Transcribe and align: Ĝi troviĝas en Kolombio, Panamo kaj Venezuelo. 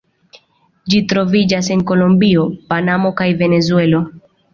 Ĝi 0.93 1.01
troviĝas 1.11 1.69
en 1.75 1.83
Kolombio, 1.91 2.45
Panamo 2.71 3.13
kaj 3.21 3.29
Venezuelo. 3.43 4.01